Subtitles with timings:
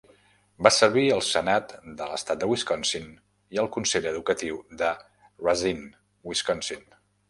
[0.67, 3.07] Va servir al senat de l'estat de Wisconsin
[3.57, 4.93] i al consell educatiu de
[5.47, 5.91] Racine,
[6.35, 6.89] Wisconsin.